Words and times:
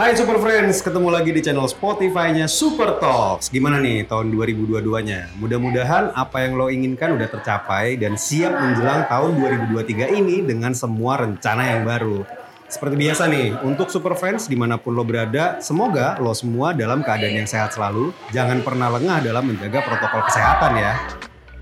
Hai 0.00 0.16
Super 0.16 0.40
Friends, 0.40 0.80
ketemu 0.80 1.12
lagi 1.12 1.28
di 1.28 1.44
channel 1.44 1.68
Spotify-nya 1.68 2.48
Super 2.48 2.96
Talks. 2.96 3.52
Gimana 3.52 3.76
nih 3.84 4.08
tahun 4.08 4.32
2022-nya? 4.32 5.36
Mudah-mudahan 5.36 6.16
apa 6.16 6.40
yang 6.40 6.56
lo 6.56 6.72
inginkan 6.72 7.20
udah 7.20 7.28
tercapai 7.28 8.00
dan 8.00 8.16
siap 8.16 8.48
menjelang 8.48 9.04
tahun 9.12 9.36
2023 9.68 10.16
ini 10.16 10.40
dengan 10.40 10.72
semua 10.72 11.20
rencana 11.20 11.76
yang 11.76 11.84
baru. 11.84 12.24
Seperti 12.64 12.96
biasa 12.96 13.28
nih, 13.28 13.60
untuk 13.60 13.92
Super 13.92 14.16
Friends 14.16 14.48
di 14.48 14.56
mana 14.56 14.80
pun 14.80 14.96
lo 14.96 15.04
berada, 15.04 15.60
semoga 15.60 16.16
lo 16.16 16.32
semua 16.32 16.72
dalam 16.72 17.04
keadaan 17.04 17.44
yang 17.44 17.48
sehat 17.52 17.76
selalu. 17.76 18.16
Jangan 18.32 18.64
pernah 18.64 18.88
lengah 18.96 19.20
dalam 19.20 19.52
menjaga 19.52 19.84
protokol 19.84 20.24
kesehatan 20.32 20.80
ya. 20.80 20.96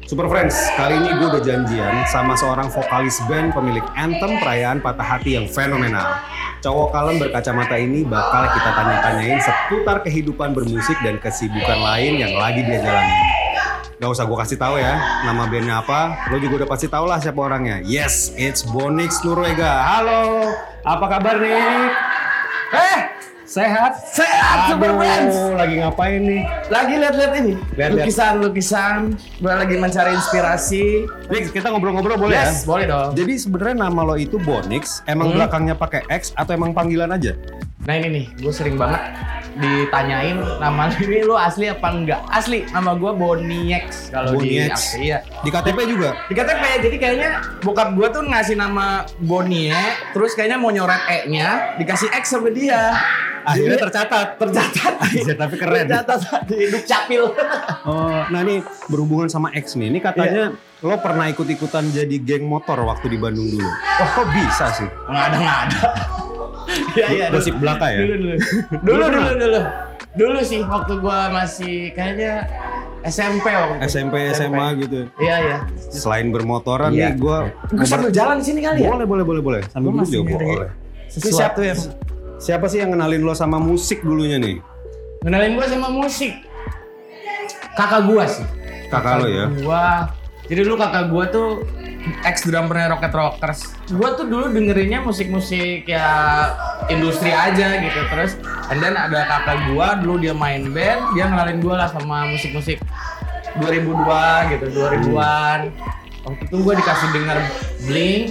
Super 0.08 0.24
Friends, 0.24 0.56
kali 0.72 1.04
ini 1.04 1.20
gue 1.20 1.28
udah 1.36 1.44
janjian 1.44 2.00
sama 2.08 2.32
seorang 2.32 2.72
vokalis 2.72 3.20
band 3.28 3.52
pemilik 3.52 3.84
anthem 3.92 4.40
perayaan 4.40 4.80
patah 4.80 5.04
hati 5.04 5.36
yang 5.36 5.44
fenomenal. 5.44 6.16
Cowok 6.64 6.96
kalem 6.96 7.20
berkacamata 7.20 7.76
ini 7.76 8.08
bakal 8.08 8.48
kita 8.56 8.72
tanya-tanyain 8.72 9.36
seputar 9.36 10.00
kehidupan 10.00 10.56
bermusik 10.56 10.96
dan 11.04 11.20
kesibukan 11.20 11.76
lain 11.76 12.24
yang 12.24 12.32
lagi 12.40 12.64
dia 12.64 12.80
jalani. 12.80 13.20
Gak 14.00 14.08
usah 14.08 14.24
gue 14.24 14.38
kasih 14.40 14.56
tahu 14.56 14.80
ya, 14.80 14.96
nama 15.28 15.44
bandnya 15.44 15.84
apa, 15.84 16.32
lo 16.32 16.40
juga 16.40 16.64
udah 16.64 16.68
pasti 16.72 16.88
tahu 16.88 17.04
lah 17.04 17.20
siapa 17.20 17.44
orangnya. 17.44 17.84
Yes, 17.84 18.32
it's 18.40 18.64
Bonix 18.64 19.20
Nurwega. 19.20 19.92
Halo, 19.92 20.56
apa 20.88 21.04
kabar 21.04 21.36
nih? 21.36 22.07
Eh, 23.48 23.64
Sehat? 23.64 23.92
sehat 24.12 24.58
Super 24.68 24.92
Friends. 24.92 25.32
Lagi 25.56 25.80
ngapain 25.80 26.20
nih? 26.20 26.44
Lagi 26.68 26.94
lihat-lihat 27.00 27.32
ini. 27.40 27.54
Lihat-lihat. 27.80 28.04
Lukisan-lukisan. 28.04 29.16
Gue 29.40 29.48
lagi 29.48 29.80
mencari 29.80 30.12
inspirasi. 30.12 31.08
Nih, 31.32 31.48
kita 31.48 31.72
ngobrol-ngobrol 31.72 32.20
boleh 32.20 32.36
ya? 32.36 32.52
yes, 32.52 32.68
boleh 32.68 32.84
dong. 32.84 33.16
Jadi 33.16 33.40
sebenarnya 33.40 33.88
nama 33.88 34.04
lo 34.04 34.20
itu 34.20 34.36
Bonix, 34.36 35.00
emang 35.08 35.32
Hmm. 35.32 35.40
belakangnya 35.40 35.80
pakai 35.80 36.04
X 36.12 36.36
atau 36.36 36.52
emang 36.52 36.76
panggilan 36.76 37.08
aja? 37.08 37.32
Nah 37.88 37.96
ini 37.96 38.08
nih, 38.12 38.24
gue 38.36 38.52
sering 38.52 38.76
banget 38.76 39.00
ditanyain 39.56 40.36
nama 40.60 40.92
ini 41.00 41.24
lu 41.24 41.32
asli 41.32 41.72
apa 41.72 41.88
enggak? 41.88 42.20
Asli, 42.28 42.68
nama 42.68 42.92
gue 42.92 43.16
Boniex 43.16 44.12
kalau 44.12 44.36
di 44.36 44.60
ya. 45.00 45.24
Di 45.40 45.48
KTP 45.48 45.78
juga? 45.88 46.20
Di 46.28 46.36
KTP, 46.36 46.62
jadi 46.84 46.96
kayaknya 47.00 47.30
bokap 47.64 47.96
gue 47.96 48.08
tuh 48.12 48.28
ngasih 48.28 48.60
nama 48.60 49.08
Bonie, 49.16 49.72
terus 50.12 50.36
kayaknya 50.36 50.60
mau 50.60 50.68
nyoret 50.68 51.00
E-nya, 51.08 51.80
dikasih 51.80 52.12
X 52.12 52.36
sama 52.36 52.52
dia. 52.52 52.92
Akhirnya 53.48 53.78
tercatat. 53.80 54.26
tercatat. 54.36 54.94
Iya, 55.18 55.34
tapi 55.34 55.54
keren. 55.56 55.88
Tercatat 55.88 56.44
di 56.44 56.54
hidup 56.60 56.84
capil. 56.84 57.32
Oh, 57.82 58.20
nah 58.28 58.40
nih 58.40 58.60
berhubungan 58.86 59.26
sama 59.26 59.48
X 59.50 59.72
nih, 59.72 59.88
ini 59.88 59.98
katanya 59.98 60.52
lo 60.78 60.94
pernah 60.98 61.26
ikut-ikutan 61.26 61.88
jadi 61.88 62.16
geng 62.18 62.44
motor 62.44 62.76
waktu 62.82 63.08
di 63.08 63.16
Bandung 63.16 63.48
dulu. 63.48 63.64
Wah 63.64 64.08
kok 64.12 64.26
bisa 64.30 64.66
sih? 64.74 64.84
Nggak 64.84 65.24
ada, 65.24 65.36
nggak 65.36 65.58
ada. 65.64 65.80
Iya, 66.94 67.06
iya. 67.08 67.26
Gosip 67.30 67.56
belaka 67.56 67.88
ya? 67.88 68.00
Dulu, 68.00 68.14
dulu. 68.18 68.36
Dulu, 68.86 69.04
dulu, 69.08 69.30
dulu. 69.34 69.60
Dulu 70.10 70.38
sih, 70.42 70.60
waktu 70.60 70.92
gua 70.98 71.18
masih 71.30 71.90
kayaknya 71.92 72.44
SMP 73.00 73.46
waktu 73.46 73.74
itu. 73.78 73.82
SMP, 73.88 74.14
SMA 74.34 74.66
gitu. 74.78 75.00
Iya, 75.16 75.36
iya. 75.40 75.56
Selain 75.88 76.28
bermotoran 76.28 76.90
Iya. 76.92 77.10
nih 77.10 77.12
gue 77.16 77.38
Gue 77.72 77.86
sambil 77.86 78.10
jalan 78.10 78.42
di 78.42 78.44
sini 78.44 78.60
kali 78.60 78.84
ya? 78.84 78.90
boleh 78.90 79.06
boleh 79.06 79.24
boleh 79.24 79.42
boleh 79.42 79.60
sambil 79.70 79.94
Gua 79.94 80.04
juga 80.04 80.36
boleh. 80.36 80.70
Siapa 81.08 81.60
yang 81.64 81.78
Siapa 82.38 82.70
sih 82.70 82.78
yang 82.78 82.94
kenalin 82.94 83.26
lo 83.26 83.34
sama 83.34 83.58
musik 83.58 84.06
dulunya 84.06 84.38
nih? 84.38 84.62
kenalin 85.18 85.58
gua 85.58 85.66
sama 85.66 85.90
musik? 85.90 86.30
Kakak 87.74 88.06
gua 88.06 88.24
sih. 88.30 88.46
Kakak 88.86 89.14
lo 89.18 89.26
ya? 89.26 89.44
Gua. 89.58 90.14
Jadi 90.46 90.60
dulu 90.64 90.78
kakak 90.78 91.10
gua 91.10 91.24
tuh 91.28 91.66
ex 92.22 92.46
drummernya 92.46 92.94
Rocket 92.94 93.12
Rockers. 93.12 93.60
Gua 93.90 94.14
tuh 94.14 94.30
dulu 94.30 94.54
dengerinnya 94.54 95.02
musik-musik 95.02 95.90
ya 95.90 96.06
industri 96.86 97.34
aja 97.34 97.82
gitu. 97.82 98.00
Terus 98.06 98.38
and 98.70 98.78
then 98.78 98.94
ada 98.94 99.26
kakak 99.26 99.74
gua 99.74 99.98
dulu 99.98 100.22
dia 100.22 100.32
main 100.32 100.70
band, 100.70 101.18
dia 101.18 101.26
kenalin 101.26 101.58
gua 101.58 101.84
lah 101.84 101.88
sama 101.90 102.30
musik-musik 102.30 102.78
2002 103.58 104.54
gitu, 104.54 104.64
2000-an. 104.72 105.74
Waktu 106.22 106.42
itu 106.46 106.56
gua 106.62 106.74
dikasih 106.78 107.08
denger 107.10 107.38
Blink, 107.90 108.26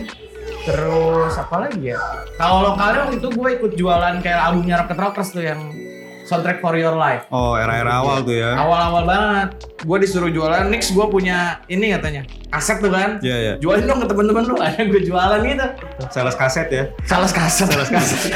terus 0.68 1.34
apa 1.40 1.56
lagi 1.64 1.96
ya? 1.96 1.98
Kalau 2.36 2.76
lokalnya 2.76 3.08
waktu 3.08 3.24
itu 3.24 3.30
gue 3.32 3.50
ikut 3.56 3.72
jualan 3.80 4.20
kayak 4.20 4.40
albumnya 4.52 4.84
Rocket 4.84 5.00
Rockers 5.00 5.32
tuh 5.32 5.44
yang 5.48 5.72
Soundtrack 6.28 6.60
for 6.60 6.76
Your 6.76 7.00
Life. 7.00 7.24
Oh 7.32 7.56
era-era 7.56 8.04
awal 8.04 8.20
tuh 8.28 8.36
ya? 8.36 8.60
Awal-awal 8.60 9.04
banget, 9.08 9.50
gue 9.80 9.98
disuruh 10.04 10.28
jualan. 10.28 10.68
Nix 10.68 10.92
gue 10.92 11.08
punya 11.08 11.64
ini 11.72 11.96
katanya, 11.96 12.28
kaset 12.52 12.84
tuh 12.84 12.92
kan. 12.92 13.24
Iya 13.24 13.38
iya. 13.40 13.54
Jualin 13.64 13.88
dong 13.88 14.04
ke 14.04 14.08
temen-temen 14.12 14.44
lu, 14.44 14.60
ada 14.66 14.76
gue 14.84 15.02
jualan 15.08 15.40
gitu. 15.40 15.68
Sales 16.12 16.36
kaset 16.36 16.68
ya? 16.68 16.84
Salah 17.08 17.32
kaset. 17.32 17.72
Sales 17.72 17.88
kaset. 17.88 18.28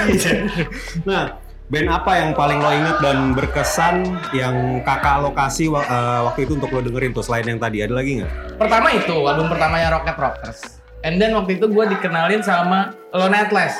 nah, 1.09 1.35
band 1.67 1.91
apa 1.91 2.11
yang 2.15 2.31
paling 2.31 2.63
lo 2.63 2.71
inget 2.71 2.97
dan 3.03 3.35
berkesan 3.35 4.07
yang 4.31 4.79
kakak 4.87 5.27
lokasi 5.27 5.67
waktu 5.67 6.47
itu 6.47 6.55
untuk 6.55 6.71
lo 6.71 6.79
dengerin 6.79 7.11
tuh 7.11 7.27
selain 7.27 7.43
yang 7.43 7.59
tadi 7.59 7.83
ada 7.83 7.91
lagi 7.91 8.23
nggak? 8.23 8.55
pertama 8.55 8.87
itu, 8.95 9.15
album 9.27 9.51
pertamanya 9.51 9.99
Rocket 9.99 10.15
Rockers. 10.15 10.80
And 11.01 11.17
then 11.17 11.33
waktu 11.33 11.57
itu 11.57 11.65
gue 11.65 11.85
dikenalin 11.97 12.45
sama 12.45 12.93
Lone 13.09 13.33
Atlas. 13.33 13.73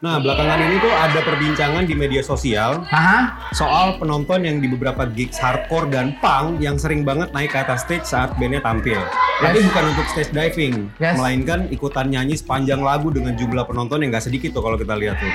Nah 0.00 0.16
belakangan 0.16 0.56
ini 0.64 0.80
tuh 0.80 0.88
ada 0.88 1.20
perbincangan 1.20 1.84
di 1.84 1.92
media 1.92 2.24
sosial 2.24 2.80
Hah? 2.88 3.52
soal 3.52 4.00
penonton 4.00 4.48
yang 4.48 4.56
di 4.56 4.64
beberapa 4.64 5.04
gigs 5.04 5.36
hardcore 5.36 5.92
dan 5.92 6.16
punk 6.24 6.56
yang 6.56 6.80
sering 6.80 7.04
banget 7.04 7.28
naik 7.36 7.52
ke 7.52 7.60
atas 7.60 7.84
stage 7.84 8.08
saat 8.08 8.32
bandnya 8.40 8.64
tampil. 8.64 8.96
Tapi 9.44 9.60
bukan 9.60 9.84
untuk 9.92 10.06
stage 10.08 10.32
diving, 10.32 10.88
Yes. 10.96 11.20
melainkan 11.20 11.68
ikutan 11.68 12.08
nyanyi 12.08 12.32
sepanjang 12.40 12.80
lagu 12.80 13.12
dengan 13.12 13.36
jumlah 13.36 13.68
penonton 13.68 14.00
yang 14.00 14.08
gak 14.16 14.24
sedikit 14.24 14.56
tuh 14.56 14.64
kalau 14.64 14.80
kita 14.80 14.96
lihat 14.96 15.20
tuh. 15.20 15.32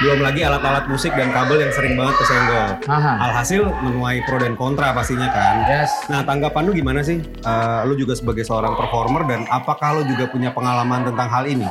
Belum 0.00 0.24
lagi 0.24 0.40
alat-alat 0.40 0.88
musik 0.88 1.12
dan 1.12 1.28
kabel 1.28 1.60
yang 1.60 1.72
sering 1.76 1.92
banget 1.92 2.16
kesenggol. 2.16 2.68
Aha. 2.88 3.12
Alhasil 3.20 3.68
menuai 3.84 4.24
pro 4.24 4.40
dan 4.40 4.56
kontra 4.56 4.96
pastinya 4.96 5.28
kan. 5.28 5.68
Yes. 5.68 5.92
Nah 6.08 6.24
tanggapan 6.24 6.64
lu 6.64 6.72
gimana 6.72 7.04
sih? 7.04 7.20
Eh, 7.20 7.80
lu 7.84 7.92
juga 8.00 8.16
sebagai 8.16 8.40
seorang 8.40 8.80
performer 8.80 9.28
dan 9.28 9.44
apakah 9.52 10.00
lu 10.00 10.08
juga 10.08 10.32
punya 10.32 10.56
pengalaman 10.56 11.04
tentang 11.04 11.28
hal 11.28 11.44
ini? 11.44 11.68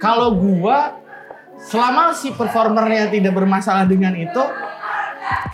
Kalau 0.00 0.32
gua 0.40 0.96
selama 1.68 2.16
si 2.16 2.32
performernya 2.32 3.12
tidak 3.12 3.36
bermasalah 3.36 3.84
dengan 3.84 4.16
itu, 4.16 4.40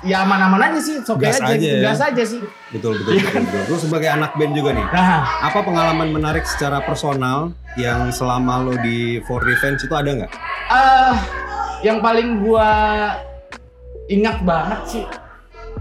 ya 0.07 0.23
aman-aman 0.23 0.71
aja 0.71 0.79
sih, 0.79 1.03
sok 1.03 1.19
aja, 1.27 1.43
aja 1.43 1.59
ya. 1.59 1.91
gas 1.91 2.01
aja 2.07 2.23
sih. 2.23 2.41
Betul 2.71 3.03
betul 3.03 3.19
betul. 3.19 3.43
betul. 3.51 3.63
Lu 3.67 3.77
sebagai 3.83 4.09
anak 4.15 4.39
band 4.39 4.55
juga 4.55 4.71
nih. 4.79 4.87
Nah, 4.95 5.27
Apa 5.43 5.67
pengalaman 5.67 6.15
menarik 6.15 6.47
secara 6.47 6.79
personal 6.87 7.51
yang 7.75 8.15
selama 8.15 8.63
lo 8.63 8.75
di 8.79 9.19
For 9.27 9.43
Revenge 9.43 9.83
itu 9.83 9.95
ada 9.99 10.11
nggak? 10.23 10.33
eh 10.71 11.15
yang 11.81 11.99
paling 11.99 12.41
gua 12.41 12.69
ingat 14.07 14.43
banget 14.43 14.81
sih 14.87 15.05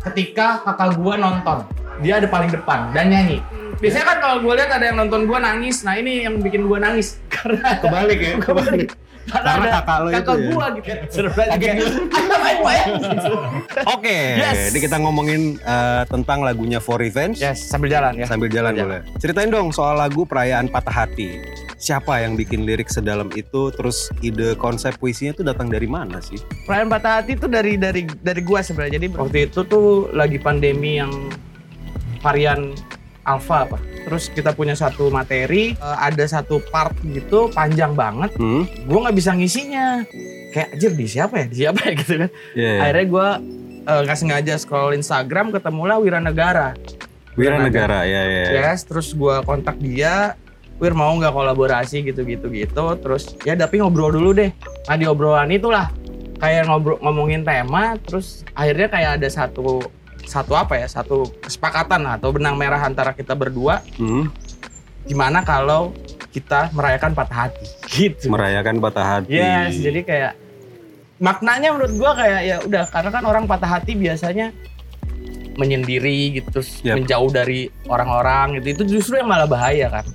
ketika 0.01 0.63
kakak 0.63 0.95
gua 0.95 1.15
nonton 1.15 1.65
dia 1.99 2.17
ada 2.17 2.27
paling 2.27 2.47
depan 2.47 2.93
dan 2.93 3.11
nyanyi 3.11 3.43
biasanya 3.77 4.05
kan 4.07 4.17
kalau 4.19 4.35
gua 4.39 4.53
lihat 4.55 4.71
ada 4.71 4.85
yang 4.85 4.97
nonton 4.97 5.27
gua 5.27 5.39
nangis 5.39 5.83
nah 5.83 5.93
ini 5.93 6.23
yang 6.23 6.39
bikin 6.39 6.63
gua 6.65 6.79
nangis 6.79 7.19
karena 7.33 7.79
Kebalik 7.79 8.17
ya, 8.17 8.33
kebalik. 8.45 8.89
karena, 9.29 9.67
kakak 9.77 9.97
lo 9.99 10.07
itu 10.09 10.15
kakak 10.17 10.37
ya. 10.37 10.47
gua 10.49 10.65
gitu 10.73 10.89
Seru 11.13 11.29
banget 11.29 11.59
main 12.39 12.57
main 12.63 12.85
gitu. 12.97 13.33
Oke, 13.85 14.19
Yes. 14.35 14.71
jadi 14.71 14.79
kita 14.89 14.97
ngomongin 14.97 15.41
eh, 15.59 16.03
tentang 16.07 16.41
lagunya 16.41 16.79
For 16.79 16.97
Revenge. 16.97 17.37
yes 17.37 17.67
sambil 17.67 17.91
jalan 17.91 18.15
ya 18.15 18.25
Sambil 18.25 18.49
jalan 18.49 18.73
boleh. 18.73 19.01
Ceritain 19.19 19.51
dong 19.51 19.69
soal 19.69 19.95
lagu 19.95 20.23
Perayaan 20.23 20.65
Patah 20.65 21.05
Hati. 21.05 21.29
Siapa 21.79 22.19
yang 22.19 22.35
bikin 22.35 22.67
lirik 22.67 22.87
sedalam 22.87 23.31
itu? 23.31 23.71
Terus 23.71 24.11
ide 24.19 24.51
konsep 24.53 24.93
puisinya 24.95 25.31
tuh 25.31 25.43
datang 25.43 25.67
dari 25.67 25.87
mana 25.87 26.19
sih? 26.19 26.35
perayaan 26.63 26.87
patah 26.87 27.13
hati 27.17 27.33
itu 27.33 27.47
dari 27.47 27.73
dari 27.75 28.03
dari 28.05 28.41
gua 28.43 28.59
sebenarnya 28.59 28.99
jadi 28.99 29.07
waktu 29.15 29.37
itu 29.47 29.59
tuh 29.63 29.87
lagi 30.11 30.37
pandemi 30.37 30.99
yang 30.99 31.09
varian 32.19 32.75
alpha 33.23 33.63
apa 33.63 33.77
terus 34.03 34.27
kita 34.27 34.51
punya 34.51 34.73
satu 34.73 35.07
materi 35.07 35.71
eh, 35.71 35.97
ada 35.99 36.25
satu 36.25 36.59
part 36.67 36.93
gitu 37.01 37.47
panjang 37.49 37.93
banget 37.93 38.31
Hmm? 38.35 38.65
gue 38.65 38.99
nggak 38.99 39.15
bisa 39.15 39.31
ngisinya 39.33 40.01
kayak 40.49 40.73
anjir 40.73 40.91
di 40.93 41.05
siapa 41.05 41.33
ya 41.37 41.45
di 41.45 41.55
siapa 41.57 41.79
ya 41.79 41.93
gitu 41.99 42.13
kan 42.17 42.29
Iya. 42.53 42.71
akhirnya 42.81 43.05
gue 43.05 43.27
nggak 43.85 44.17
sengaja 44.17 44.53
scroll 44.57 44.93
Instagram 44.93 45.49
ketemulah 45.49 45.97
Wiranegara 45.97 46.73
Wira 47.33 47.55
Negara, 47.55 48.03
ya 48.03 48.19
ya. 48.19 48.41
ya. 48.43 48.49
yes 48.67 48.83
terus 48.83 49.13
gue 49.13 49.35
kontak 49.41 49.79
dia 49.79 50.35
Wir 50.79 50.95
mau 50.95 51.11
nggak 51.11 51.35
kolaborasi 51.35 52.07
gitu 52.07 52.23
gitu 52.23 52.47
terus 53.03 53.35
ya 53.43 53.53
tapi 53.53 53.83
ngobrol 53.83 54.15
dulu 54.15 54.31
deh 54.31 54.49
nah 54.87 54.95
di 54.95 55.03
obrolan 55.03 55.51
itulah 55.51 55.91
kayak 56.39 56.71
ngobrol 56.71 56.95
ngomongin 57.03 57.43
tema 57.43 57.99
terus 57.99 58.47
akhirnya 58.55 58.87
kayak 58.87 59.11
ada 59.19 59.27
satu 59.27 59.83
satu 60.23 60.55
apa 60.55 60.79
ya 60.79 60.87
satu 60.87 61.27
kesepakatan 61.43 62.07
atau 62.07 62.31
benang 62.31 62.55
merah 62.55 62.79
antara 62.79 63.11
kita 63.11 63.35
berdua 63.35 63.83
Hmm? 63.99 64.31
gimana 65.03 65.41
kalau 65.43 65.91
kita 66.29 66.69
merayakan 66.71 67.17
patah 67.17 67.49
hati 67.49 67.65
gitu 67.89 68.29
Merayakan 68.29 68.77
patah 68.77 69.05
hati. 69.17 69.41
Yes, 69.41 69.81
jadi 69.81 69.99
kayak 70.05 70.33
maknanya 71.17 71.73
menurut 71.73 71.93
gua 71.97 72.11
kayak 72.15 72.41
ya 72.45 72.55
udah 72.63 72.83
karena 72.93 73.09
kan 73.09 73.23
orang 73.25 73.43
patah 73.49 73.69
hati 73.79 73.97
biasanya 73.97 74.53
menyendiri 75.59 76.39
gitu 76.39 76.47
terus 76.61 76.79
Yap. 76.85 77.01
menjauh 77.01 77.29
dari 77.33 77.67
orang-orang 77.91 78.61
gitu 78.61 78.79
itu 78.79 78.83
justru 78.99 79.19
yang 79.19 79.27
malah 79.27 79.49
bahaya 79.49 79.89
kan. 79.91 80.05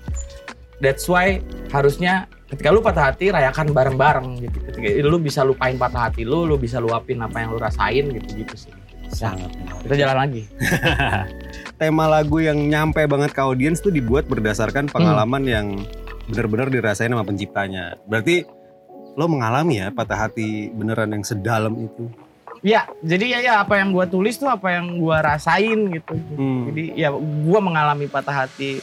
That's 0.85 1.09
why 1.09 1.41
harusnya 1.73 2.29
ketika 2.45 2.69
lu 2.71 2.79
patah 2.79 3.11
hati 3.11 3.33
rayakan 3.33 3.73
bareng-bareng 3.73 4.29
gitu 4.39 4.59
ketika 4.69 4.87
lu 5.03 5.17
bisa 5.19 5.41
lupain 5.43 5.75
patah 5.75 6.07
hati 6.07 6.23
lu 6.23 6.45
lu 6.45 6.55
bisa 6.55 6.79
luapin 6.79 7.19
apa 7.19 7.41
yang 7.41 7.51
lu 7.51 7.59
rasain 7.59 8.05
gitu 8.13 8.29
gitu 8.37 8.55
sih 8.55 8.73
Sangat. 9.11 9.51
kita 9.83 9.95
jalan 9.97 10.17
lagi 10.23 10.43
Tema 11.81 12.07
lagu 12.07 12.39
yang 12.39 12.57
nyampe 12.71 13.03
banget 13.05 13.35
ke 13.35 13.41
audiens 13.43 13.83
tuh 13.83 13.91
dibuat 13.91 14.31
berdasarkan 14.31 14.87
pengalaman 14.87 15.43
yang 15.43 15.67
benar-benar 16.25 16.71
dirasain 16.71 17.11
sama 17.11 17.27
penciptanya. 17.27 17.99
Berarti 18.07 18.47
lo 19.15 19.27
mengalami 19.27 19.83
ya 19.83 19.91
patah 19.91 20.27
hati 20.27 20.71
beneran 20.71 21.11
yang 21.11 21.23
sedalam 21.23 21.75
itu. 21.77 22.07
ya 22.65 22.89
jadi 23.05 23.25
ya 23.29 23.39
ya 23.43 23.53
apa 23.61 23.77
yang 23.77 23.93
gua 23.93 24.09
tulis 24.09 24.41
tuh 24.41 24.49
apa 24.49 24.73
yang 24.73 24.97
gua 24.97 25.21
rasain 25.21 25.85
gitu 25.93 26.17
Hmm, 26.33 26.73
jadi 26.73 26.83
ya 26.97 27.09
gua 27.45 27.61
mengalami 27.61 28.09
patah 28.09 28.47
hati 28.47 28.81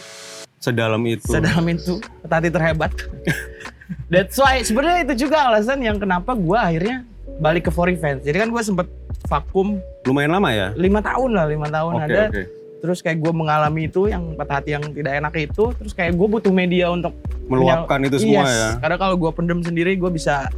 sedalam 0.61 1.01
itu. 1.03 1.25
sedalam 1.27 1.65
itu 1.67 1.97
hati 2.23 2.47
terhebat 2.47 2.93
that's 4.13 4.37
why 4.37 4.61
sebenarnya 4.61 5.09
itu 5.09 5.25
juga 5.25 5.43
alasan 5.43 5.81
yang 5.81 5.97
kenapa 5.97 6.31
gua 6.31 6.63
akhirnya 6.63 7.03
balik 7.37 7.65
ke 7.65 7.71
For 7.71 7.87
Events 7.87 8.21
jadi 8.21 8.37
kan 8.39 8.49
gua 8.49 8.61
sempet 8.61 8.85
vakum 9.23 9.81
Lumayan 10.03 10.31
lama 10.31 10.49
ya? 10.49 10.69
lima 10.73 10.97
tahun 10.99 11.29
lah 11.31 11.45
lima 11.45 11.67
tahun 11.67 11.93
Oke 11.95 12.05
ada 12.07 12.21
oke. 12.27 12.43
terus 12.79 12.99
kayak 12.99 13.17
gue 13.17 13.29
mengalami 13.31 13.85
itu 13.85 14.05
yang 14.05 14.33
patah 14.33 14.57
hati 14.57 14.73
yang 14.73 14.85
tidak 14.87 15.13
enak 15.15 15.33
itu 15.39 15.69
terus 15.71 15.91
kayak 15.91 16.13
gue 16.13 16.27
butuh 16.27 16.49
media 16.51 16.89
untuk 16.89 17.13
Meluapkan 17.45 18.01
itu 18.01 18.17
semua 18.17 18.41
Yes. 18.43 18.53
ya. 18.55 18.69
karena 18.79 18.97
kalau 18.97 19.15
gue 19.15 19.31
pendem 19.31 19.59
sendiri 19.59 19.93
gue 19.93 20.09
bisa 20.09 20.49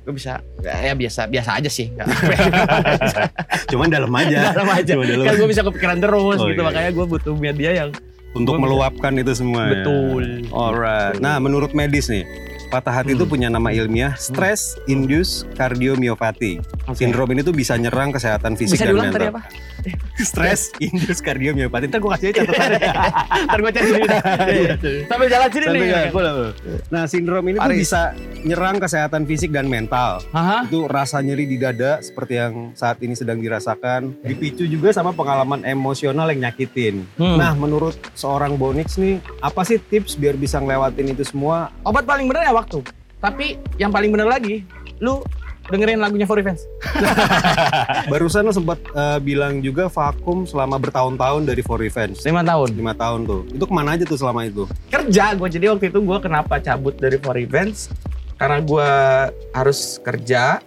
gue 0.00 0.12
bisa 0.12 0.38
ya 0.62 0.94
biasa 0.94 1.26
biasa 1.26 1.50
aja 1.56 1.66
sih 1.68 1.90
Cuman 3.70 3.88
dalam 3.88 4.10
aja. 4.12 4.50
dalam 4.52 4.70
aja 4.70 4.92
Cuma 4.94 5.04
dalam. 5.04 5.24
kan 5.24 5.34
gue 5.34 5.48
bisa 5.48 5.62
kepikiran 5.62 5.98
terus 5.98 6.38
Oh, 6.38 6.46
gitu 6.46 6.54
iya. 6.56 6.66
makanya 6.66 6.90
gue 6.92 7.06
butuh 7.08 7.34
media 7.34 7.70
yang 7.74 7.90
Untuk 8.30 8.62
meluapkan 8.62 9.10
itu 9.18 9.34
semua 9.34 9.66
ya. 9.66 9.82
betul 9.82 10.22
Alright. 10.54 11.18
Nah, 11.18 11.42
menurut 11.42 11.74
medis 11.74 12.06
nih, 12.06 12.22
patah 12.70 12.94
hati 12.94 13.12
itu 13.12 13.20
Hmm. 13.20 13.28
punya 13.28 13.48
nama 13.48 13.68
ilmiah 13.68 14.14
stress 14.14 14.78
induced 14.86 15.44
cardiomyopathy. 15.54 16.62
Sindrom 16.92 17.26
ini 17.28 17.42
tuh 17.42 17.50
bisa 17.50 17.74
nyerang 17.74 18.10
kesehatan 18.10 18.54
fisik 18.54 18.78
bisa 18.78 18.86
dan 18.86 18.94
diulang 18.94 19.10
tadi 19.10 19.26
mental. 19.26 19.36
apa 19.36 19.42
Stress 20.22 20.60
induced 20.78 21.20
cardiomyopathy. 21.20 21.86
ntar 21.86 21.98
gue 21.98 22.10
kasih 22.12 22.26
aja 22.28 22.40
catatannya 22.44 22.80
ntar 23.46 23.58
gue 23.58 23.70
cari 23.72 23.86
sendiri 23.86 24.08
Iya. 24.50 24.74
sambil 25.04 25.26
jalan 25.28 25.48
sini 25.50 25.66
nih. 25.66 25.82
Nah, 26.88 27.04
sindrom 27.06 27.44
ini 27.44 27.56
tuh 27.56 27.72
bisa 27.72 28.00
nyerang 28.40 28.76
kesehatan 28.76 29.22
fisik 29.24 29.50
dan 29.50 29.66
mental. 29.66 30.22
Hah? 30.30 30.62
Itu 30.64 30.86
rasa 30.86 31.18
nyeri 31.20 31.44
di 31.44 31.56
dada 31.56 31.98
seperti 31.98 32.34
yang 32.36 32.54
saat 32.72 33.00
ini 33.00 33.12
sedang 33.12 33.38
dirasakan. 33.38 34.14
Dipicu 34.20 34.64
juga 34.64 34.90
sama 34.90 35.10
pengalaman 35.10 35.62
emosional 35.62 36.28
yang 36.28 36.44
nyakitin. 36.44 37.02
Hmm. 37.16 37.36
Nah, 37.36 37.52
menurut 37.52 37.96
seorang 38.12 38.54
Bonix 38.54 38.94
nih, 38.94 39.18
apa 39.40 39.62
sih 39.62 39.80
tips 39.80 40.14
biar 40.14 40.34
bisa 40.34 40.56
ngelewatin 40.56 41.10
itu 41.10 41.24
semua? 41.24 41.72
obat 41.82 42.04
paling 42.04 42.26
bener 42.26 42.44
ya 42.44 42.52
waktu 42.60 42.78
tapi 43.18 43.46
yang 43.76 43.88
paling 43.88 44.08
bener 44.08 44.26
lagi 44.26 44.64
lu 44.98 45.24
dengerin 45.66 45.98
lagunya 45.98 46.24
For 46.24 46.36
Events 46.36 46.66
Barusan 48.10 48.42
lo 48.42 48.50
sempat 48.50 48.80
eh, 48.84 49.18
bilang 49.18 49.60
juga 49.60 49.86
vakum 49.86 50.42
selama 50.42 50.76
bertahun-tahun 50.76 51.42
dari 51.44 51.62
For 51.62 51.78
Revenge. 51.78 52.18
lima 52.22 52.42
tahun 52.42 52.74
Lima 52.74 52.90
tahun 52.92 53.20
tuh. 53.22 53.40
Itu 53.48 53.64
ke 53.64 53.72
mana 53.72 53.94
aja 53.94 54.02
tuh 54.02 54.18
selama 54.18 54.44
itu? 54.44 54.66
kerja 54.88 55.32
gue 55.32 55.48
jadi 55.48 55.70
waktu 55.70 55.88
itu 55.88 56.00
gue 56.00 56.18
kenapa 56.18 56.58
cabut 56.58 56.94
dari 56.94 57.16
For 57.16 57.36
Events 57.36 57.86
karena 58.34 58.58
gue 58.58 58.90
harus 59.52 60.00
kerja 60.00 60.58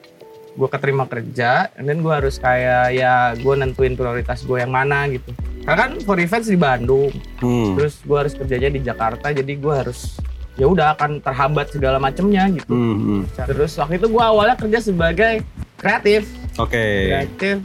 gue 0.54 0.68
keterima 0.70 1.04
kerja 1.04 1.68
dan 1.74 1.96
gue 2.00 2.14
harus 2.14 2.38
kayak 2.38 2.94
ya 2.94 3.14
gue 3.34 3.54
nentuin 3.56 3.94
prioritas 3.94 4.42
gue 4.42 4.56
yang 4.56 4.70
mana 4.70 5.10
gitu 5.10 5.34
karena 5.62 5.78
kan 5.80 5.92
For 6.00 6.16
Events 6.16 6.46
di 6.46 6.56
Bandung 6.56 7.10
Hmm. 7.42 7.74
terus 7.76 8.00
gue 8.00 8.16
harus 8.16 8.32
kerjanya 8.32 8.70
di 8.70 8.80
Jakarta 8.80 9.34
jadi 9.34 9.50
gue 9.52 9.74
harus 9.76 10.16
ya 10.54 10.66
udah 10.70 10.94
akan 10.98 11.22
terhambat 11.22 11.74
segala 11.74 11.98
macemnya 11.98 12.50
gitu. 12.54 12.74
Hmm, 12.74 12.98
hmm. 13.00 13.22
terus 13.50 13.74
waktu 13.78 13.98
itu 13.98 14.08
gue 14.10 14.24
awalnya 14.24 14.56
kerja 14.58 14.80
sebagai 14.80 15.42
kreatif. 15.78 16.30
Oke. 16.62 17.10
kreatif. 17.10 17.58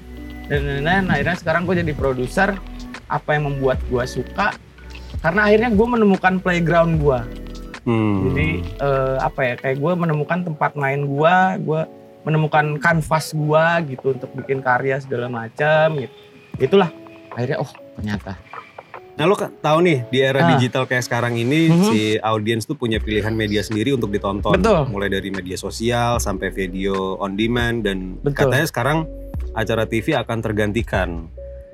Dan 0.49 0.65
lain-lain. 0.65 1.13
Akhirnya 1.13 1.37
sekarang 1.37 1.69
gue 1.69 1.77
jadi 1.85 1.93
produser. 1.93 2.57
Apa 3.09 3.37
yang 3.37 3.53
membuat 3.53 3.81
gue 3.89 4.05
suka? 4.09 4.57
Karena 5.21 5.49
akhirnya 5.49 5.71
gue 5.73 5.87
menemukan 5.87 6.41
playground 6.41 7.01
gue 7.01 7.21
Hmm. 7.89 8.37
jadi 8.37 8.49
eh, 8.85 9.17
apa 9.17 9.41
ya 9.49 9.55
kayak 9.57 9.81
gue 9.81 9.93
menemukan 9.97 10.45
tempat 10.45 10.77
main 10.77 11.09
gue 11.09 11.37
gue 11.65 11.83
menemukan 12.29 12.77
kanvas 12.77 13.33
gue 13.33 13.97
gitu 13.97 14.13
untuk 14.13 14.29
bikin 14.37 14.61
karya 14.61 15.01
segala 15.01 15.33
macam 15.33 15.97
gitu. 15.97 16.13
Itulah. 16.61 16.93
Akhirnya 17.33 17.65
oh 17.65 17.73
ternyata 17.97 18.37
Nah 19.19 19.27
lo 19.27 19.35
tahu 19.35 19.79
nih 19.83 20.07
di 20.07 20.19
era 20.23 20.41
Ah. 20.41 20.49
digital 20.55 20.87
kayak 20.87 21.03
sekarang 21.03 21.35
ini 21.35 21.67
Mhm. 21.67 21.85
si 21.85 21.99
audiens 22.17 22.63
tuh 22.63 22.73
punya 22.73 22.97
pilihan 22.97 23.35
media 23.35 23.61
sendiri 23.61 23.91
untuk 23.91 24.09
ditonton. 24.09 24.55
Betul. 24.55 24.87
Mulai 24.87 25.11
dari 25.11 25.29
media 25.29 25.59
sosial 25.59 26.17
sampai 26.19 26.49
video 26.49 27.19
on 27.19 27.35
demand 27.35 27.83
dan 27.83 28.15
Betul. 28.17 28.47
katanya 28.47 28.67
sekarang 28.67 28.99
acara 29.53 29.85
TV 29.85 30.15
akan 30.15 30.39
tergantikan. 30.39 31.27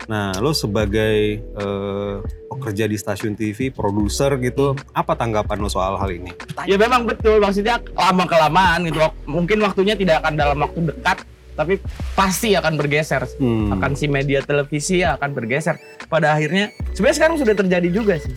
Nah 0.05 0.33
lo 0.37 0.53
sebagai 0.53 1.17
eh, 1.45 2.15
pekerja 2.49 2.85
di 2.85 2.95
stasiun 2.95 3.35
TV, 3.35 3.69
produser 3.69 4.37
gitu, 4.39 4.73
apa 4.91 5.13
tanggapan 5.13 5.59
lo 5.59 5.69
soal 5.69 5.95
hal 5.95 6.09
ini? 6.09 6.33
ya 6.65 6.77
memang 6.77 7.05
betul 7.05 7.37
maksudnya 7.39 7.77
lama 7.93 8.25
kelamaan 8.25 8.89
gitu 8.89 8.99
mungkin 9.27 9.61
waktunya 9.61 9.93
tidak 9.93 10.25
akan 10.25 10.33
dalam 10.35 10.57
waktu 10.57 10.81
dekat 10.87 11.19
tapi 11.55 11.79
pasti 12.13 12.53
akan 12.53 12.75
bergeser 12.75 13.23
Hmm. 13.37 13.71
akan 13.73 13.95
si 13.95 14.07
media 14.07 14.39
televisi 14.41 15.01
akan 15.01 15.31
bergeser 15.31 15.79
pada 16.07 16.35
akhirnya 16.35 16.69
sebenarnya 16.93 17.17
sekarang 17.17 17.37
sudah 17.39 17.55
terjadi 17.57 17.89
juga 17.89 18.15
sih 18.19 18.35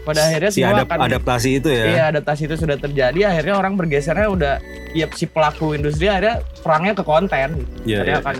pada 0.00 0.24
akhirnya 0.24 0.50
si 0.50 0.60
semua 0.62 0.78
adap- 0.78 0.88
akan 0.88 0.98
adaptasi 1.04 1.50
itu 1.58 1.68
ya. 1.68 1.84
iya 1.86 2.04
adaptasi 2.08 2.42
itu 2.44 2.56
sudah 2.56 2.76
terjadi 2.76 3.20
akhirnya 3.26 3.54
orang 3.54 3.74
bergesernya 3.74 4.28
udah 4.28 4.54
ya 4.92 5.04
si 5.12 5.24
pelaku 5.24 5.72
industri 5.72 6.06
akhirnya 6.06 6.40
perangnya 6.60 6.92
ke 6.92 7.02
konten 7.02 7.48
gitu. 7.54 7.72
Iya, 7.84 7.96
akhirnya 7.98 8.14
iya. 8.14 8.24
akan 8.24 8.36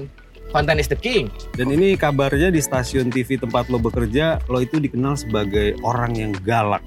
konten 0.48 0.74
is 0.76 0.88
the 0.88 0.96
king 0.96 1.28
Dan 1.52 1.68
ini 1.68 1.92
kabarnya 1.94 2.48
di 2.48 2.56
stasiun 2.58 3.08
TV 3.08 3.36
tempat 3.36 3.68
lo 3.68 3.76
bekerja, 3.76 4.40
lo 4.46 4.58
itu 4.58 4.78
dikenal 4.78 5.12
sebagai 5.14 5.76
orang 5.82 6.16
yang 6.16 6.32
galak. 6.40 6.80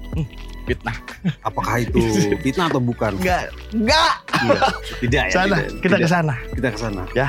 Fitnah 0.62 0.96
Apakah 1.40 1.82
itu 1.82 1.98
fitnah 2.44 2.66
atau 2.68 2.78
bukan? 2.78 3.18
enggak 3.18 3.50
enggak 3.72 4.14
Iya, 4.42 4.60
tidak 4.98 5.24
ya. 5.28 5.32
sana 5.32 5.56
tidak. 5.56 5.80
kita 5.80 5.96
ke 5.96 6.08
sana 6.08 6.34
kita 6.50 6.68
ke 6.70 6.78
sana. 6.78 7.02
Ya. 7.14 7.28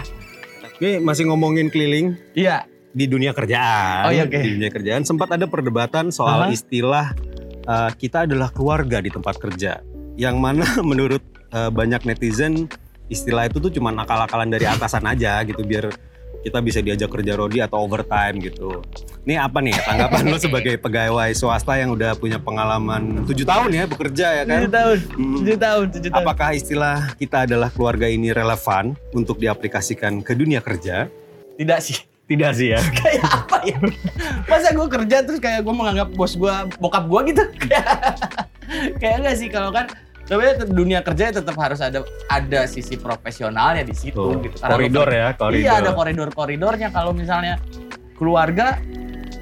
Ini 0.78 0.98
masih 1.00 1.30
ngomongin 1.30 1.70
keliling 1.70 2.18
iya 2.34 2.66
di 2.90 3.06
dunia 3.06 3.34
kerjaan. 3.34 4.06
Oh, 4.06 4.12
iya, 4.14 4.26
oke. 4.26 4.38
Di 4.38 4.50
dunia 4.54 4.70
kerjaan 4.70 5.02
sempat 5.02 5.34
ada 5.34 5.46
perdebatan 5.46 6.10
soal 6.10 6.46
Aha. 6.46 6.54
istilah 6.54 7.14
uh, 7.66 7.90
kita 7.90 8.26
adalah 8.26 8.50
keluarga 8.50 8.98
di 8.98 9.10
tempat 9.10 9.38
kerja. 9.38 9.82
Yang 10.14 10.36
mana 10.38 10.66
menurut 10.90 11.22
uh, 11.52 11.70
banyak 11.70 12.06
netizen 12.06 12.70
istilah 13.10 13.46
itu 13.46 13.58
tuh 13.58 13.70
cuma 13.70 13.94
akal-akalan 13.94 14.50
dari 14.50 14.66
atasan 14.66 15.06
aja 15.06 15.42
gitu 15.44 15.62
biar 15.62 15.90
kita 16.42 16.60
bisa 16.60 16.80
diajak 16.80 17.08
kerja 17.08 17.34
rodi 17.34 17.60
atau 17.60 17.80
overtime 17.80 18.42
gitu. 18.42 18.82
Ini 19.24 19.40
apa 19.40 19.58
nih 19.58 19.72
tanggapan 19.78 20.24
lo 20.26 20.38
sebagai 20.38 20.76
pegawai 20.76 21.32
swasta 21.32 21.76
yang 21.76 21.92
udah 21.92 22.12
punya 22.14 22.36
pengalaman 22.36 23.24
tujuh 23.24 23.44
tahun 23.44 23.70
ya 23.72 23.84
bekerja 23.86 24.28
ya 24.34 24.44
kan? 24.44 24.60
tujuh 24.60 24.74
tahun 24.74 24.98
Hmm. 25.14 25.36
tujuh 25.40 25.58
tahun 25.58 25.86
tujuh 25.92 26.10
tahun 26.10 26.22
Apakah 26.22 26.50
istilah 26.52 26.98
kita 27.14 27.46
adalah 27.46 27.70
keluarga 27.70 28.06
ini 28.06 28.30
relevan 28.30 28.86
untuk 29.12 29.38
diaplikasikan 29.38 30.20
ke 30.20 30.34
dunia 30.34 30.60
kerja? 30.60 31.08
tidak 31.54 31.80
sih 31.80 31.96
Tidak 32.24 32.52
sih 32.52 32.72
ya. 32.72 32.80
kayak 33.00 33.24
apa 33.24 33.58
ya 33.64 33.78
masa 34.44 34.72
gue 34.72 34.88
kerja 34.90 35.18
terus 35.22 35.38
kayak 35.38 35.62
gue 35.62 35.72
menganggap 35.72 36.12
bos 36.12 36.34
gue 36.34 36.52
bokap 36.78 37.06
gue 37.06 37.22
gitu 37.30 37.44
kayak 39.00 39.16
enggak 39.20 39.36
sih 39.38 39.48
kalau 39.48 39.70
kan 39.70 39.88
tapi 40.34 40.46
dunia 40.68 41.00
kerja 41.00 41.34
tetap 41.34 41.56
harus 41.56 41.78
ada 41.78 42.02
ada 42.28 42.62
sisi 42.66 42.96
profesionalnya 42.96 43.82
di 43.82 43.94
situ 43.94 44.16
Tuh, 44.16 44.40
gitu 44.40 44.56
Karena 44.58 44.74
lu 44.74 44.80
koridor 44.80 45.08
ya, 45.08 45.28
koridor. 45.34 45.62
Iya 45.62 45.72
ada 45.80 45.92
koridor-koridornya 45.92 46.88
kalau 46.90 47.12
misalnya 47.12 47.62
keluarga 48.14 48.78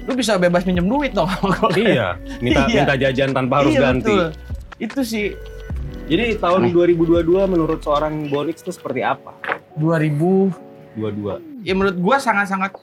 lu 0.02 0.12
bisa 0.12 0.34
bebas 0.34 0.62
minjem 0.62 0.84
duit 0.84 1.12
dong. 1.12 1.30
Iya, 1.72 2.18
minta 2.38 2.66
Iya. 2.66 2.74
minta 2.74 2.94
jajan 2.96 3.30
tanpa 3.30 3.62
harus 3.62 3.72
Iya, 3.72 3.80
ganti. 3.80 4.10
betul. 4.10 4.26
Itu 4.78 5.00
sih 5.02 5.26
Jadi 6.02 6.36
tahun 6.36 6.74
2022 6.74 7.24
menurut 7.46 7.80
seorang 7.80 8.26
Bonix 8.26 8.60
itu 8.60 8.68
seperti 8.68 9.00
apa? 9.00 9.32
2000 9.78 10.98
22. 10.98 11.64
ya 11.64 11.72
menurut 11.72 11.96
gua 11.96 12.18
sangat-sangat 12.18 12.74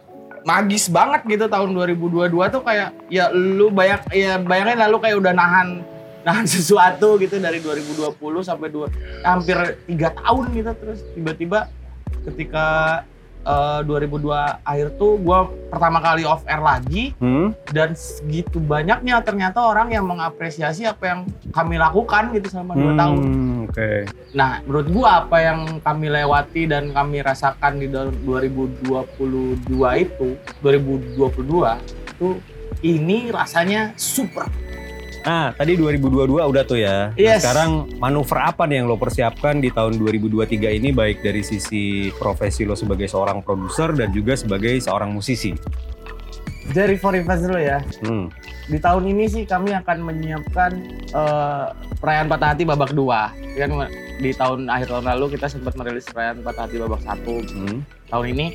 magis 0.42 0.88
banget 0.88 1.22
gitu 1.28 1.46
tahun 1.46 1.76
2022 1.76 2.32
tuh 2.50 2.64
kayak 2.64 2.90
ya 3.06 3.28
lu 3.30 3.70
banyak 3.70 4.02
ya 4.10 4.40
bayangin 4.40 4.80
lalu 4.80 4.98
kayak 4.98 5.20
udah 5.20 5.34
nahan 5.36 5.84
nahan 6.20 6.44
sesuatu 6.46 7.16
gitu 7.18 7.38
dari 7.38 7.60
2020 7.60 8.12
sampai 8.42 8.68
dua 8.68 8.88
hampir 9.22 9.56
tiga 9.84 10.12
tahun 10.12 10.52
gitu 10.52 10.72
terus 10.76 11.00
tiba-tiba 11.12 11.72
ketika 12.22 12.68
eh, 13.42 13.80
2002 13.82 14.28
akhir 14.62 14.88
tuh 14.96 15.16
gua 15.18 15.40
pertama 15.68 15.98
kali 15.98 16.24
off 16.24 16.44
air 16.44 16.60
lagi 16.60 17.16
Hmm? 17.18 17.56
dan 17.68 17.94
segitu 17.94 18.60
banyaknya 18.60 19.20
ternyata 19.20 19.64
orang 19.64 19.90
yang 19.90 20.04
mengapresiasi 20.04 20.84
apa 20.84 21.04
yang 21.06 21.20
kami 21.50 21.76
lakukan 21.76 22.32
gitu 22.32 22.48
selama 22.50 22.74
dua 22.76 22.92
Hmm, 22.92 23.00
tahun. 23.00 23.20
Oke. 23.66 23.90
Nah, 24.32 24.60
menurut 24.62 24.88
gua 24.90 25.10
apa 25.24 25.38
yang 25.40 25.60
kami 25.80 26.08
lewati 26.10 26.66
dan 26.66 26.90
kami 26.90 27.22
rasakan 27.22 27.78
di 27.78 27.88
dalam 27.88 28.12
2022 28.20 28.92
itu, 29.96 30.28
2022 30.60 31.80
itu 32.10 32.30
ini 32.82 33.30
rasanya 33.30 33.94
super. 33.96 34.48
Nah, 35.20 35.52
tadi 35.52 35.76
2022 35.76 36.48
udah 36.48 36.64
tuh 36.64 36.80
ya. 36.80 37.12
Nah, 37.12 37.20
Yes. 37.20 37.44
sekarang 37.44 37.92
manuver 38.00 38.40
apa 38.40 38.64
nih 38.64 38.82
yang 38.82 38.88
lo 38.88 38.96
persiapkan 38.96 39.60
di 39.60 39.70
tahun 39.70 40.00
2023 40.00 40.72
ini 40.72 40.90
baik 40.90 41.20
dari 41.20 41.44
sisi 41.44 42.08
profesi 42.16 42.64
lo 42.64 42.74
sebagai 42.74 43.06
seorang 43.06 43.44
produser 43.44 43.92
dan 43.92 44.10
juga 44.10 44.40
sebagai 44.40 44.80
seorang 44.80 45.12
musisi. 45.12 45.52
Dari 46.70 46.96
For 46.96 47.18
Invest 47.18 47.50
dulu 47.50 47.60
ya. 47.60 47.82
Hmm. 48.06 48.30
Di 48.70 48.78
tahun 48.78 49.10
ini 49.10 49.26
sih 49.26 49.44
kami 49.44 49.74
akan 49.74 49.98
menyiapkan 50.06 50.72
eh, 51.10 51.66
perayaan 51.98 52.30
Patah 52.30 52.54
Hati 52.54 52.64
babak 52.64 52.94
2. 52.94 53.58
Kan 53.58 53.70
di 54.20 54.32
tahun 54.36 54.70
akhir 54.70 54.94
tahun 54.94 55.06
lalu 55.18 55.34
kita 55.34 55.50
sempat 55.50 55.74
merilis 55.74 56.06
perayaan 56.06 56.46
Patah 56.46 56.70
Hati 56.70 56.78
babak 56.78 57.02
1. 57.02 57.26
Hmm. 57.26 57.82
Tahun 58.08 58.26
ini 58.30 58.54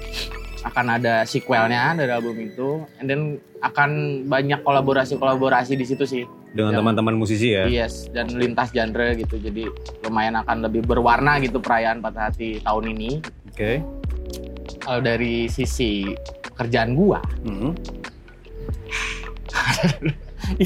akan 0.65 0.97
ada 0.97 1.29
sequelnya 1.29 1.93
dari 1.93 2.09
album 2.09 2.41
itu, 2.41 2.81
and 2.97 3.07
then 3.07 3.23
akan 3.61 4.25
banyak 4.25 4.65
kolaborasi-kolaborasi 4.65 5.77
di 5.77 5.85
situ 5.85 6.05
sih. 6.09 6.25
Dengan 6.57 6.81
teman-teman 6.81 7.19
musisi 7.19 7.53
ya. 7.53 7.69
Yes, 7.69 8.09
dan 8.15 8.33
lintas 8.33 8.73
genre 8.73 9.13
gitu. 9.13 9.37
Jadi 9.37 9.69
lumayan 10.07 10.41
akan 10.41 10.65
lebih 10.65 10.87
berwarna 10.87 11.37
gitu 11.43 11.61
perayaan 11.61 12.01
Patah 12.01 12.31
Hati 12.31 12.63
tahun 12.65 12.95
ini. 12.97 13.11
Oke. 13.53 13.83
Kalau 14.81 15.01
dari 15.05 15.51
sisi 15.53 16.09
kerjaan 16.57 16.97
gua, 16.97 17.21
Hmm. 17.45 17.75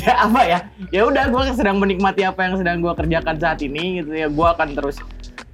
ya 0.05 0.12
apa 0.28 0.40
ya? 0.47 0.59
Ya 0.95 1.02
udah 1.07 1.26
gua 1.33 1.50
sedang 1.55 1.81
menikmati 1.83 2.23
apa 2.23 2.47
yang 2.47 2.55
sedang 2.61 2.78
gua 2.85 2.95
kerjakan 2.95 3.37
saat 3.40 3.59
ini 3.64 4.02
gitu 4.02 4.12
ya. 4.14 4.28
Gua 4.31 4.55
akan 4.55 4.78
terus 4.78 5.00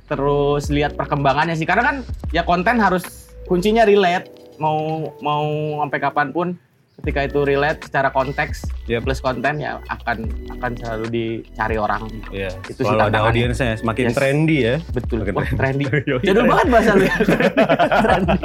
terus 0.04 0.68
lihat 0.68 0.98
perkembangannya 0.98 1.56
sih. 1.56 1.64
Karena 1.68 1.94
kan 1.94 1.96
ya 2.34 2.42
konten 2.44 2.76
harus 2.82 3.23
kuncinya 3.44 3.82
relate 3.82 4.28
mau 4.56 4.78
mau 5.18 5.44
sampai 5.80 5.98
kapan 5.98 6.28
pun 6.30 6.48
ketika 6.94 7.26
itu 7.26 7.42
relate 7.42 7.82
secara 7.82 8.08
konteks 8.08 8.70
Yep. 8.86 9.02
plus 9.02 9.18
konten 9.18 9.58
ya 9.58 9.82
akan 9.88 10.30
akan 10.52 10.70
selalu 10.76 11.06
dicari 11.08 11.74
orang 11.74 12.06
Iya. 12.30 12.54
Itu 12.64 12.84
Selalu 12.84 13.10
ada 13.10 13.18
audiensnya, 13.24 13.74
semakin 13.74 14.06
Yes. 14.06 14.14
trendy 14.14 14.58
ya. 14.62 14.76
betul 14.88 15.18
Makin 15.20 15.34
Wah, 15.34 15.48
trendy 15.50 15.84
Yoi, 16.06 16.20
jadul 16.20 16.22
trendy. 16.22 16.48
banget 16.48 16.66
bahasa 16.70 16.90
lu 16.92 17.02
ya 17.02 17.16
trendy 18.06 18.38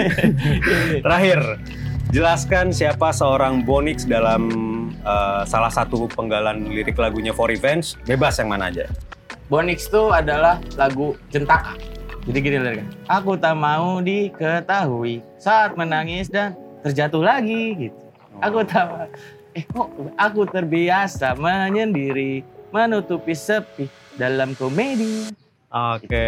Terakhir, 1.04 1.38
jelaskan 2.10 2.66
siapa 2.70 3.12
seorang 3.12 3.62
Bonix 3.62 4.02
dalam 4.04 4.42
uh, 5.02 5.42
salah 5.44 5.70
satu 5.70 6.08
penggalan 6.08 6.64
lirik 6.66 6.96
lagunya 6.96 7.30
For 7.30 7.46
Revenge. 7.46 7.94
Bebas 8.04 8.38
yang 8.38 8.48
mana 8.48 8.68
aja. 8.68 8.88
Bonix 9.46 9.84
itu 9.84 10.08
adalah 10.08 10.58
lagu 10.74 11.18
Jentaka. 11.28 11.74
Jadi 12.30 12.46
gini 12.46 12.62
liriknya. 12.62 12.86
Aku 13.10 13.34
tak 13.34 13.58
mau 13.58 13.98
diketahui 13.98 15.18
saat 15.34 15.74
menangis 15.74 16.30
dan 16.30 16.54
terjatuh 16.86 17.26
lagi 17.26 17.74
gitu. 17.74 17.98
Aku 18.38 18.62
tak 18.62 18.86
mau. 18.86 19.02
Eh 19.50 19.66
kok 19.66 19.90
aku 20.14 20.46
terbiasa 20.46 21.34
menyendiri 21.34 22.46
menutupi 22.70 23.34
sepi 23.34 23.90
dalam 24.14 24.54
komedi. 24.54 25.34
Oke. 25.70 26.26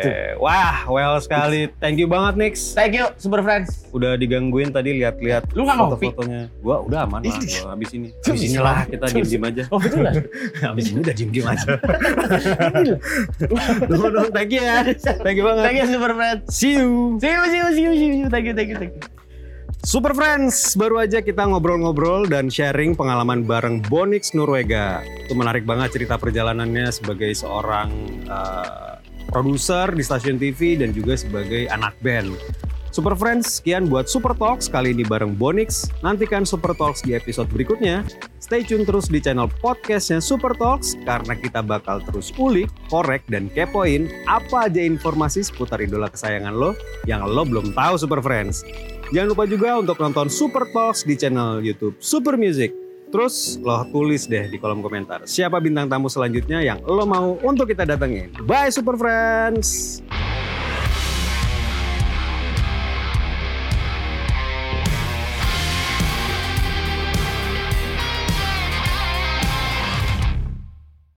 Itu. 0.00 0.08
Wah, 0.40 0.88
well 0.88 1.20
sekali. 1.20 1.68
Thank 1.84 2.00
you 2.00 2.08
banget 2.08 2.40
Nix. 2.40 2.72
Thank 2.72 2.96
you 2.96 3.12
Super 3.20 3.44
Friends. 3.44 3.84
Udah 3.92 4.16
digangguin 4.16 4.72
tadi 4.72 4.96
lihat-lihat 5.04 5.52
Lu 5.52 5.68
nggak 5.68 5.76
foto-fotonya. 5.76 6.48
Gua 6.64 6.80
udah 6.80 7.04
aman 7.04 7.28
lah. 7.28 7.36
Gua 7.44 7.76
habis 7.76 7.92
ini. 7.92 8.08
Cus. 8.24 8.32
Habis 8.32 8.48
inilah 8.48 8.88
kita 8.88 9.04
diem-diem 9.12 9.44
aja. 9.44 9.62
Oh 9.68 9.76
betul 9.76 10.00
lah. 10.08 10.16
habis 10.72 10.84
ini 10.88 10.98
udah 11.04 11.12
diem-diem 11.12 11.44
aja. 11.44 11.68
no, 13.92 14.08
no, 14.08 14.20
thank 14.32 14.48
you 14.48 14.64
ya. 14.64 14.80
Thank 14.96 15.36
you 15.36 15.44
banget. 15.44 15.62
Thank 15.68 15.76
you 15.84 15.86
Super 15.92 16.12
Friends. 16.16 16.42
See 16.48 16.80
you. 16.80 17.20
See 17.20 17.28
you, 17.28 17.44
see 17.44 17.60
you, 17.60 17.68
see 17.68 17.84
you, 17.84 17.92
see 17.92 18.08
you. 18.16 18.28
Thank 18.32 18.48
you, 18.48 18.56
thank 18.56 18.72
you, 18.72 18.80
thank 18.80 18.96
you. 18.96 19.13
Super 19.84 20.16
Friends, 20.16 20.80
baru 20.80 21.04
aja 21.04 21.20
kita 21.20 21.44
ngobrol-ngobrol 21.44 22.24
dan 22.24 22.48
sharing 22.48 22.96
pengalaman 22.96 23.44
bareng 23.44 23.84
Bonix 23.84 24.32
Nurwega. 24.32 25.04
Itu 25.04 25.36
menarik 25.36 25.68
banget 25.68 26.00
cerita 26.00 26.16
perjalanannya 26.16 26.88
sebagai 26.88 27.28
seorang 27.36 27.92
uh, 28.24 28.96
produser 29.28 29.92
di 29.92 30.00
stasiun 30.00 30.40
TV 30.40 30.80
dan 30.80 30.96
juga 30.96 31.20
sebagai 31.20 31.68
anak 31.68 31.92
band. 32.00 32.32
Super 32.94 33.18
Friends, 33.18 33.58
sekian 33.58 33.90
buat 33.90 34.06
Super 34.06 34.38
Talks 34.38 34.70
kali 34.70 34.94
ini 34.94 35.02
bareng 35.02 35.34
Bonix. 35.34 35.90
Nantikan 36.06 36.46
Super 36.46 36.78
Talks 36.78 37.02
di 37.02 37.18
episode 37.18 37.50
berikutnya. 37.50 38.06
Stay 38.38 38.62
tune 38.62 38.86
terus 38.86 39.10
di 39.10 39.18
channel 39.18 39.50
podcastnya 39.58 40.22
Super 40.22 40.54
Talks 40.54 40.94
karena 41.02 41.34
kita 41.34 41.58
bakal 41.58 41.98
terus 42.06 42.30
ulik, 42.38 42.70
korek, 42.86 43.26
dan 43.26 43.50
kepoin 43.50 44.06
apa 44.30 44.70
aja 44.70 44.78
informasi 44.78 45.42
seputar 45.42 45.82
idola 45.82 46.06
kesayangan 46.06 46.54
lo 46.54 46.78
yang 47.02 47.26
lo 47.26 47.42
belum 47.42 47.74
tahu 47.74 47.98
Super 47.98 48.22
Friends. 48.22 48.62
Jangan 49.10 49.34
lupa 49.34 49.50
juga 49.50 49.74
untuk 49.82 49.98
nonton 49.98 50.30
Super 50.30 50.62
Talks 50.70 51.02
di 51.02 51.18
channel 51.18 51.66
YouTube 51.66 51.98
Super 51.98 52.38
Music. 52.38 52.70
Terus 53.10 53.58
lo 53.58 53.82
tulis 53.90 54.30
deh 54.30 54.46
di 54.46 54.54
kolom 54.62 54.86
komentar 54.86 55.26
siapa 55.26 55.58
bintang 55.58 55.90
tamu 55.90 56.06
selanjutnya 56.06 56.62
yang 56.62 56.78
lo 56.86 57.02
mau 57.02 57.42
untuk 57.42 57.66
kita 57.74 57.82
datengin. 57.82 58.30
Bye 58.46 58.70
Super 58.70 58.94
Friends! 58.94 59.98